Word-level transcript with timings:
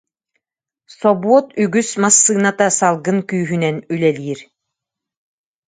Собуот 0.99 1.47
үгүс 1.63 1.89
массыыната 2.03 2.67
салгын 2.79 3.19
күүһүнэн 3.29 3.75
үлэлиир 3.93 4.39